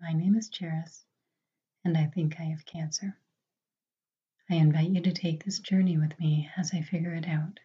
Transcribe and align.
My 0.00 0.12
name 0.12 0.36
is 0.36 0.48
Charis, 0.48 1.04
and 1.84 1.98
I 1.98 2.06
think 2.06 2.36
I 2.38 2.44
have 2.44 2.64
cancer. 2.64 3.16
I 4.48 4.54
invite 4.54 4.90
you 4.90 5.00
to 5.00 5.12
take 5.12 5.44
this 5.44 5.58
journey 5.58 5.98
with 5.98 6.16
me 6.20 6.48
as 6.56 6.70
I 6.72 6.82
figure 6.82 7.14
it 7.14 7.26
out, 7.26 7.58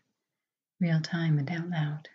real 0.79 0.99
time 0.99 1.37
and 1.37 1.47
out 1.51 1.69
loud. 1.69 2.09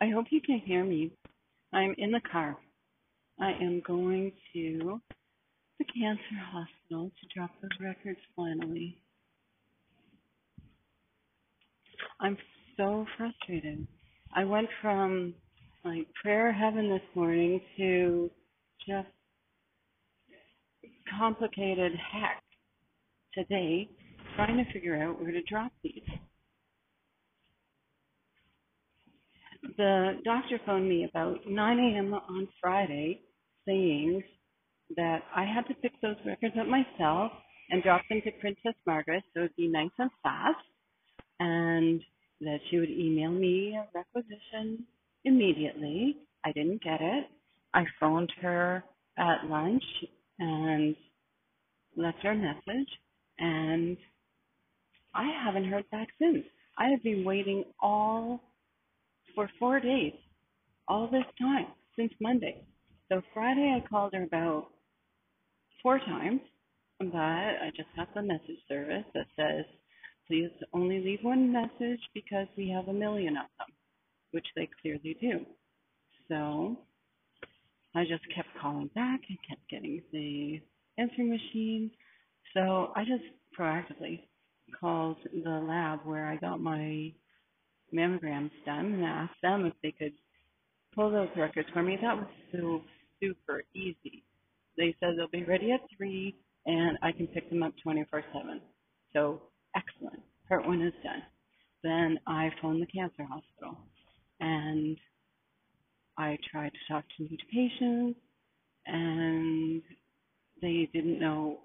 I 0.00 0.08
hope 0.08 0.26
you 0.30 0.40
can 0.40 0.58
hear 0.58 0.82
me. 0.82 1.12
I'm 1.72 1.94
in 1.96 2.10
the 2.10 2.20
car. 2.20 2.56
I 3.40 3.52
am 3.52 3.82
going 3.86 4.32
to 4.52 5.00
the 5.78 5.84
cancer 5.86 6.20
hospital 6.52 7.10
to 7.10 7.28
drop 7.34 7.50
those 7.62 7.70
records 7.80 8.20
finally. 8.36 8.98
I'm 12.20 12.36
so 12.76 13.06
frustrated. 13.16 13.86
I 14.34 14.44
went 14.44 14.68
from 14.82 15.34
like 15.84 16.06
prayer 16.22 16.52
heaven 16.52 16.90
this 16.90 17.02
morning 17.14 17.60
to 17.76 18.30
just 18.88 19.08
complicated 21.18 21.92
heck 21.92 22.42
today 23.34 23.88
trying 24.36 24.56
to 24.64 24.72
figure 24.72 25.02
out 25.02 25.20
where 25.20 25.32
to 25.32 25.42
drop 25.42 25.72
these. 25.82 26.02
The 29.76 30.20
doctor 30.24 30.60
phoned 30.66 30.88
me 30.88 31.06
about 31.08 31.38
9 31.46 31.78
a.m. 31.78 32.14
on 32.14 32.48
Friday 32.60 33.22
saying 33.66 34.22
that 34.96 35.22
I 35.34 35.44
had 35.44 35.66
to 35.68 35.74
pick 35.74 35.92
those 36.02 36.16
records 36.26 36.54
up 36.60 36.66
myself 36.66 37.32
and 37.70 37.82
drop 37.82 38.02
them 38.08 38.20
to 38.24 38.30
Princess 38.40 38.74
Margaret 38.86 39.24
so 39.34 39.40
it'd 39.40 39.56
be 39.56 39.68
nice 39.68 39.90
and 39.98 40.10
fast, 40.22 40.64
and 41.40 42.00
that 42.42 42.58
she 42.70 42.78
would 42.78 42.90
email 42.90 43.30
me 43.30 43.76
a 43.76 43.86
requisition 43.94 44.86
immediately. 45.24 46.18
I 46.44 46.52
didn't 46.52 46.82
get 46.82 47.00
it. 47.00 47.26
I 47.74 47.84
phoned 48.00 48.32
her 48.42 48.84
at 49.18 49.46
lunch 49.48 49.84
and 50.38 50.96
left 51.96 52.18
her 52.22 52.32
a 52.32 52.36
message, 52.36 52.88
and 53.38 53.96
I 55.14 55.30
haven't 55.44 55.66
heard 55.70 55.88
back 55.90 56.08
since. 56.20 56.44
I 56.78 56.88
have 56.90 57.02
been 57.02 57.24
waiting 57.24 57.64
all 57.80 58.40
for 59.34 59.50
four 59.58 59.80
days, 59.80 60.14
all 60.88 61.08
this 61.10 61.24
time 61.40 61.68
since 61.96 62.12
Monday. 62.20 62.64
So 63.10 63.22
Friday 63.34 63.80
I 63.82 63.88
called 63.88 64.14
her 64.14 64.24
about 64.24 64.68
four 65.82 65.98
times, 65.98 66.40
but 67.00 67.16
I 67.16 67.70
just 67.76 67.88
got 67.96 68.14
the 68.14 68.22
message 68.22 68.60
service 68.68 69.04
that 69.14 69.26
says, 69.36 69.64
please 70.28 70.50
only 70.72 71.00
leave 71.00 71.20
one 71.22 71.52
message 71.52 72.00
because 72.14 72.48
we 72.56 72.70
have 72.70 72.88
a 72.88 72.92
million 72.92 73.36
of 73.36 73.46
them, 73.58 73.74
which 74.32 74.46
they 74.56 74.68
clearly 74.82 75.16
do. 75.20 75.46
So 76.28 76.78
I 77.94 78.04
just 78.04 78.24
kept 78.34 78.48
calling 78.60 78.90
back 78.94 79.20
and 79.28 79.38
kept 79.48 79.68
getting 79.70 80.02
the 80.12 80.60
answering 80.98 81.30
machine. 81.30 81.90
So 82.54 82.92
I 82.96 83.04
just 83.04 83.24
proactively 83.58 84.22
called 84.80 85.18
the 85.32 85.50
lab 85.50 86.00
where 86.04 86.26
I 86.26 86.36
got 86.36 86.60
my 86.60 87.12
mammograms 87.94 88.50
done 88.66 88.94
and 88.94 89.04
asked 89.04 89.40
them 89.42 89.66
if 89.66 89.74
they 89.82 89.92
could 89.92 90.14
pull 90.94 91.10
those 91.10 91.28
records 91.36 91.68
for 91.72 91.82
me. 91.82 91.98
That 92.02 92.16
was 92.16 92.28
so 92.52 92.82
super 93.20 93.64
easy. 93.74 94.24
They 94.78 94.94
said 95.00 95.10
they'll 95.16 95.28
be 95.28 95.44
ready 95.44 95.72
at 95.72 95.80
three 95.96 96.36
and 96.66 96.98
I 97.02 97.12
can 97.12 97.28
pick 97.28 97.50
them 97.50 97.62
up 97.62 97.74
24 97.82 98.24
7. 98.34 98.62
So 99.14 99.42
excellent. 99.76 100.22
Part 100.48 100.66
one 100.66 100.82
is 100.82 100.94
done. 101.04 101.22
Then 101.84 102.18
I 102.26 102.50
phoned 102.62 102.82
the 102.82 102.86
cancer 102.86 103.24
hospital 103.24 103.78
and 104.40 104.96
I 106.18 106.38
tried 106.52 106.70
to 106.72 106.92
talk 106.94 107.04
to 107.18 107.24
new 107.24 107.38
patients 107.52 108.20
and 108.86 109.82
they 110.62 110.88
didn't 110.92 111.20
know 111.20 111.60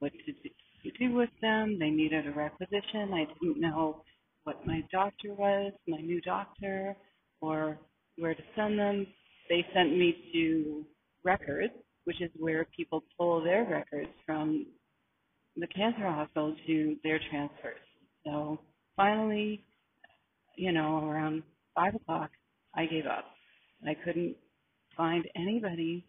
what 0.00 0.12
to 0.12 0.90
do 0.98 1.14
with 1.14 1.30
them. 1.42 1.78
They 1.80 1.90
needed 1.90 2.28
a 2.28 2.32
requisition. 2.32 3.12
I 3.14 3.26
didn't 3.42 3.60
know 3.60 4.04
what 4.44 4.66
my 4.66 4.82
doctor 4.92 5.34
was, 5.34 5.72
my 5.88 5.98
new 6.00 6.22
doctor, 6.22 6.96
or 7.42 7.80
where 8.18 8.34
to 8.34 8.42
send 8.56 8.78
them. 8.78 9.06
They 9.50 9.66
sent 9.74 9.98
me 9.98 10.16
to 10.34 10.86
records, 11.24 11.74
which 12.04 12.20
is 12.20 12.30
where 12.36 12.66
people 12.76 13.04
pull 13.18 13.42
their 13.42 13.64
records 13.64 14.10
from 14.26 14.66
the 15.56 15.66
cancer 15.68 16.08
hospital 16.08 16.56
to 16.66 16.96
their 17.04 17.20
transfers. 17.30 17.80
So 18.24 18.58
finally, 18.96 19.64
you 20.56 20.72
know, 20.72 21.08
around 21.08 21.42
five 21.74 21.94
o'clock, 21.94 22.30
I 22.74 22.86
gave 22.86 23.06
up. 23.06 23.24
I 23.86 23.94
couldn't 24.04 24.36
find 24.96 25.24
anybody 25.36 26.06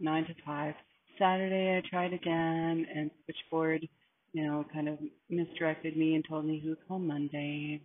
nine 0.00 0.24
to 0.26 0.34
five. 0.44 0.74
Saturday 1.18 1.78
I 1.78 1.88
tried 1.88 2.12
again 2.12 2.86
and 2.94 3.10
switchboard 3.24 3.86
you 4.32 4.44
know, 4.44 4.64
kind 4.72 4.88
of 4.88 4.98
misdirected 5.28 5.96
me 5.96 6.14
and 6.14 6.24
told 6.28 6.46
me 6.46 6.62
would 6.64 6.78
call 6.88 6.98
Monday. 6.98 7.82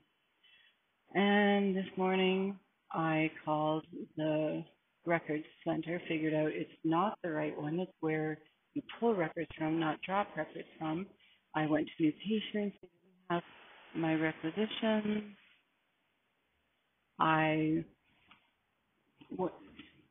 And 1.13 1.75
this 1.75 1.85
morning 1.97 2.57
I 2.91 3.31
called 3.43 3.85
the 4.15 4.63
records 5.07 5.45
center, 5.65 6.01
figured 6.09 6.35
out 6.35 6.49
it's 6.53 6.71
not 6.85 7.19
the 7.23 7.31
right 7.31 7.59
one. 7.59 7.79
It's 7.79 7.93
where 8.01 8.39
you 8.75 8.83
pull 8.99 9.15
records 9.15 9.49
from, 9.57 9.79
not 9.79 10.01
drop 10.03 10.29
records 10.37 10.69
from. 10.79 11.07
I 11.55 11.67
went 11.67 11.87
to 11.97 12.03
new 12.03 12.13
patients, 12.13 12.77
they 12.81 12.89
didn't 12.89 13.31
have 13.31 13.43
my 13.95 14.15
requisition. 14.15 15.35
I 17.19 17.85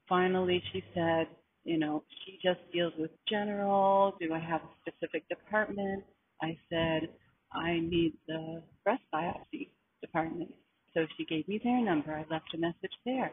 finally 0.08 0.62
she 0.72 0.82
said, 0.94 1.28
you 1.64 1.78
know, 1.78 2.04
she 2.24 2.38
just 2.44 2.60
deals 2.72 2.94
with 2.98 3.12
general. 3.28 4.14
Do 4.20 4.34
I 4.34 4.40
have 4.40 4.62
a 4.62 4.90
specific 4.90 5.28
department? 5.28 6.04
I 6.42 6.58
said, 6.70 7.10
I 7.52 7.80
need 7.80 8.14
the 8.28 8.62
breast 8.84 9.02
biopsy 9.14 9.70
department. 10.02 10.52
So 10.94 11.06
she 11.18 11.26
gave 11.26 11.48
me 11.48 11.60
their 11.62 11.82
number. 11.84 12.12
I 12.14 12.24
left 12.32 12.54
a 12.54 12.58
message 12.58 12.92
there 13.06 13.32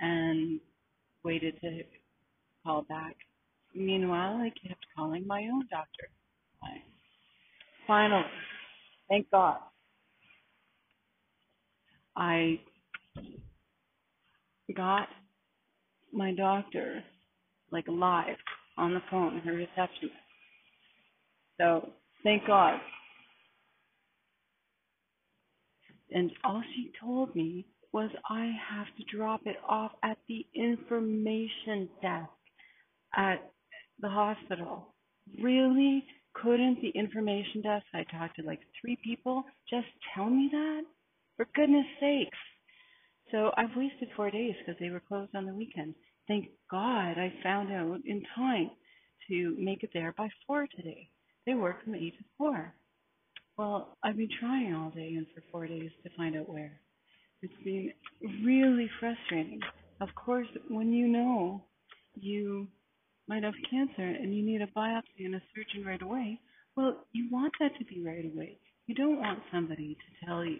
and 0.00 0.60
waited 1.24 1.60
to 1.62 1.82
call 2.64 2.82
back. 2.82 3.16
Meanwhile, 3.74 4.36
I 4.36 4.52
kept 4.66 4.84
calling 4.96 5.26
my 5.26 5.42
own 5.52 5.66
doctor. 5.70 6.08
Finally, 7.86 8.24
thank 9.08 9.30
God, 9.30 9.58
I 12.16 12.60
got 14.76 15.08
my 16.12 16.34
doctor 16.34 17.04
like 17.72 17.86
live 17.88 18.36
on 18.78 18.94
the 18.94 19.00
phone, 19.10 19.40
her 19.40 19.52
receptionist. 19.52 20.14
So 21.60 21.90
Thank 22.22 22.46
God. 22.46 22.78
And 26.10 26.30
all 26.44 26.62
she 26.74 26.92
told 27.00 27.34
me 27.34 27.66
was 27.92 28.10
I 28.28 28.52
have 28.70 28.86
to 28.96 29.16
drop 29.16 29.42
it 29.46 29.56
off 29.68 29.92
at 30.02 30.18
the 30.28 30.46
information 30.54 31.88
desk 32.02 32.30
at 33.16 33.50
the 34.00 34.08
hospital. 34.08 34.94
Really? 35.42 36.04
Couldn't 36.34 36.80
the 36.80 36.90
information 36.90 37.62
desk, 37.62 37.86
I 37.92 38.04
talked 38.04 38.36
to 38.36 38.42
like 38.46 38.60
three 38.80 38.96
people, 39.02 39.42
just 39.68 39.88
tell 40.14 40.30
me 40.30 40.48
that? 40.52 40.82
For 41.36 41.46
goodness 41.54 41.86
sakes. 41.98 42.38
So 43.32 43.50
I've 43.56 43.76
wasted 43.76 44.08
four 44.16 44.30
days 44.30 44.54
because 44.58 44.78
they 44.80 44.90
were 44.90 45.00
closed 45.00 45.34
on 45.34 45.46
the 45.46 45.54
weekend. 45.54 45.94
Thank 46.28 46.48
God 46.70 47.18
I 47.18 47.32
found 47.42 47.72
out 47.72 48.00
in 48.04 48.22
time 48.36 48.70
to 49.28 49.56
make 49.58 49.82
it 49.82 49.90
there 49.92 50.14
by 50.16 50.28
four 50.46 50.66
today. 50.76 51.08
They 51.46 51.54
work 51.54 51.82
from 51.84 51.94
8 51.94 52.00
to 52.18 52.24
4. 52.38 52.74
Well, 53.56 53.96
I've 54.02 54.16
been 54.16 54.28
trying 54.40 54.74
all 54.74 54.90
day 54.90 55.14
and 55.16 55.26
for 55.34 55.42
four 55.50 55.66
days 55.66 55.90
to 56.02 56.10
find 56.16 56.36
out 56.36 56.48
where. 56.48 56.80
It's 57.42 57.52
been 57.64 57.92
really 58.44 58.90
frustrating. 59.00 59.60
Of 60.00 60.08
course, 60.14 60.46
when 60.68 60.92
you 60.92 61.08
know 61.08 61.62
you 62.14 62.68
might 63.28 63.44
have 63.44 63.54
cancer 63.70 64.02
and 64.02 64.34
you 64.34 64.44
need 64.44 64.60
a 64.60 64.66
biopsy 64.66 65.24
and 65.24 65.34
a 65.34 65.42
surgeon 65.54 65.86
right 65.86 66.02
away, 66.02 66.38
well, 66.76 67.06
you 67.12 67.28
want 67.30 67.52
that 67.60 67.72
to 67.78 67.84
be 67.84 68.02
right 68.02 68.24
away. 68.26 68.58
You 68.86 68.94
don't 68.94 69.18
want 69.18 69.40
somebody 69.52 69.96
to 69.96 70.26
tell 70.26 70.44
you, 70.44 70.58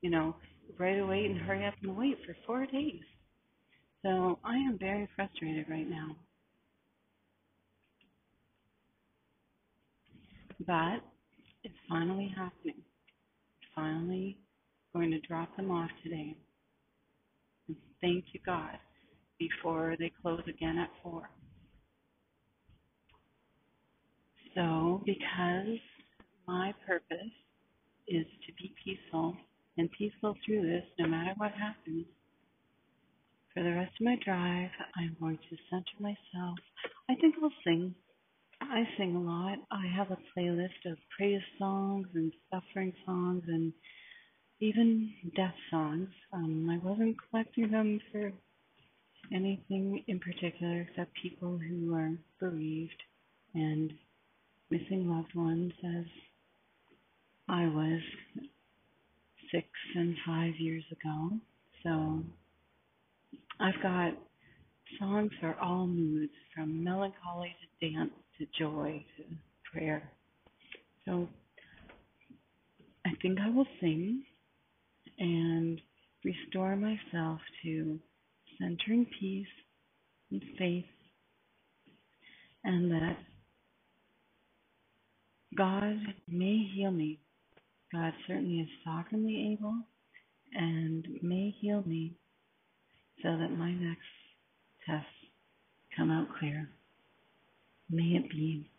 you 0.00 0.10
know, 0.10 0.34
right 0.78 0.98
away 0.98 1.26
and 1.26 1.38
hurry 1.38 1.64
up 1.64 1.74
and 1.82 1.96
wait 1.96 2.18
for 2.26 2.36
four 2.46 2.66
days. 2.66 3.02
So 4.02 4.38
I 4.44 4.56
am 4.56 4.78
very 4.78 5.08
frustrated 5.14 5.66
right 5.68 5.88
now. 5.88 6.16
But 10.66 11.02
it's 11.62 11.74
finally 11.88 12.34
happening. 12.36 12.82
Finally 13.74 14.38
going 14.96 15.10
to 15.10 15.20
drop 15.20 15.54
them 15.56 15.70
off 15.70 15.90
today. 16.02 16.34
And 17.68 17.76
thank 18.00 18.24
you, 18.32 18.40
God, 18.46 18.78
before 19.38 19.94
they 19.98 20.10
close 20.22 20.40
again 20.48 20.78
at 20.78 20.88
4. 21.02 21.28
So, 24.54 25.02
because 25.04 25.78
my 26.48 26.72
purpose 26.86 27.34
is 28.08 28.24
to 28.46 28.52
be 28.54 28.72
peaceful 28.82 29.36
and 29.76 29.90
peaceful 29.92 30.34
through 30.46 30.62
this, 30.62 30.84
no 30.98 31.06
matter 31.06 31.34
what 31.36 31.52
happens, 31.52 32.06
for 33.52 33.62
the 33.62 33.72
rest 33.72 33.92
of 34.00 34.04
my 34.06 34.16
drive, 34.24 34.70
I'm 34.96 35.14
going 35.20 35.38
to 35.50 35.56
center 35.68 35.84
myself. 36.00 36.58
I 37.10 37.16
think 37.16 37.34
I'll 37.42 37.52
sing. 37.64 37.94
I 38.62 38.84
sing 38.96 39.14
a 39.14 39.20
lot. 39.20 39.58
I 39.70 39.86
have 39.94 40.10
a 40.10 40.18
playlist 40.34 40.90
of 40.90 40.96
praise 41.14 41.42
songs 41.58 42.06
and 42.14 42.32
suffering 42.50 42.94
songs 43.04 43.42
and 43.46 43.74
even 44.60 45.12
death 45.36 45.54
songs. 45.70 46.08
Um, 46.32 46.68
I 46.70 46.84
wasn't 46.86 47.16
collecting 47.30 47.70
them 47.70 48.00
for 48.12 48.32
anything 49.32 50.02
in 50.06 50.18
particular 50.18 50.86
except 50.88 51.10
people 51.20 51.58
who 51.58 51.94
are 51.94 52.12
bereaved 52.40 53.02
and 53.54 53.92
missing 54.70 55.08
loved 55.10 55.34
ones 55.34 55.72
as 55.84 56.04
I 57.48 57.66
was 57.66 58.00
six 59.52 59.66
and 59.94 60.16
five 60.26 60.54
years 60.58 60.84
ago. 60.90 61.30
So 61.82 62.22
I've 63.60 63.80
got 63.82 64.12
songs 64.98 65.30
for 65.40 65.54
all 65.60 65.86
moods, 65.86 66.32
from 66.54 66.82
melancholy 66.82 67.54
to 67.80 67.90
dance 67.90 68.10
to 68.38 68.46
joy 68.58 69.04
to 69.16 69.24
prayer. 69.72 70.10
So 71.04 71.28
I 73.04 73.10
think 73.22 73.38
I 73.40 73.50
will 73.50 73.66
sing 73.80 74.24
and 75.18 75.80
restore 76.24 76.76
myself 76.76 77.40
to 77.62 77.98
centering 78.60 79.06
peace 79.18 79.46
and 80.30 80.42
faith, 80.58 80.84
and 82.64 82.90
that 82.90 83.16
God 85.56 85.98
may 86.28 86.68
heal 86.74 86.90
me. 86.90 87.20
God 87.92 88.12
certainly 88.26 88.60
is 88.60 88.68
sovereignly 88.84 89.52
able 89.52 89.76
and 90.52 91.06
may 91.22 91.54
heal 91.60 91.82
me 91.86 92.14
so 93.22 93.30
that 93.30 93.56
my 93.56 93.72
next 93.72 94.02
tests 94.86 95.08
come 95.96 96.10
out 96.10 96.28
clear. 96.38 96.68
May 97.88 98.16
it 98.16 98.30
be. 98.30 98.70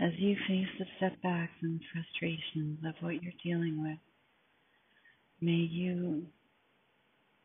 As 0.00 0.12
you 0.18 0.34
face 0.48 0.68
the 0.78 0.86
setbacks 0.98 1.52
and 1.62 1.80
frustrations 1.92 2.78
of 2.86 2.94
what 3.00 3.22
you're 3.22 3.32
dealing 3.44 3.82
with, 3.82 3.98
may 5.42 5.52
you, 5.52 6.24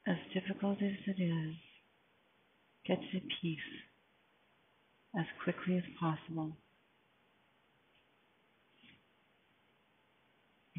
as 0.07 0.17
difficult 0.33 0.77
as 0.81 0.93
it 1.07 1.21
is, 1.21 1.55
get 2.87 2.99
to 3.11 3.19
peace 3.41 3.59
as 5.19 5.25
quickly 5.43 5.77
as 5.77 5.83
possible. 5.99 6.51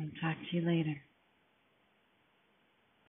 I'll 0.01 0.11
talk 0.23 0.37
to 0.51 0.57
you 0.57 0.67
later. 0.67 0.97